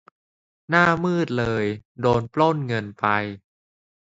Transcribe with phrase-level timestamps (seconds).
[0.69, 1.65] หน้ามืดเลย
[2.01, 3.05] โดน ปล้นเงินไป